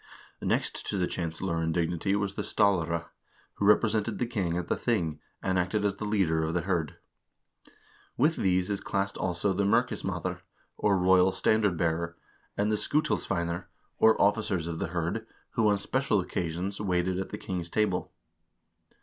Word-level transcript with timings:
Next 0.41 0.83
to 0.87 0.97
the 0.97 1.05
chancellor 1.05 1.61
in 1.61 1.71
dignity 1.71 2.15
was 2.15 2.33
the 2.33 2.41
stallare, 2.41 3.09
who 3.57 3.65
represented 3.65 4.17
the 4.17 4.25
king 4.25 4.57
at 4.57 4.67
the 4.67 4.75
thing, 4.75 5.19
and 5.43 5.59
acted 5.59 5.85
as 5.85 5.97
the 5.97 6.05
leader 6.05 6.41
of 6.43 6.55
the 6.55 6.61
hird. 6.61 6.95
With 8.17 8.37
these 8.37 8.71
is 8.71 8.79
classed 8.81 9.15
also 9.15 9.53
the 9.53 9.63
merkisma'Sr, 9.63 10.39
or 10.75 10.97
royal 10.97 11.31
standard 11.31 11.77
bearer, 11.77 12.17
and 12.57 12.71
the 12.71 12.77
skutilsveinar, 12.77 13.65
or 13.99 14.19
officers 14.19 14.65
of 14.65 14.79
the 14.79 14.87
hird, 14.87 15.27
who 15.51 15.67
on 15.69 15.77
special 15.77 16.19
occasions 16.19 16.81
waited 16.81 17.19
at 17.19 17.29
the 17.29 17.37
king's 17.37 17.69
table. 17.69 18.11